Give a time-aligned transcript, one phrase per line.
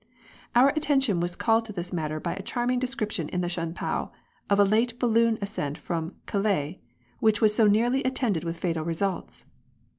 [0.55, 4.11] Our attention was called to this matter by a charming description in the Shun 'pao
[4.49, 6.81] of a late balloon ascent from Calais,
[7.19, 9.45] which was so nearly attended with fatal results.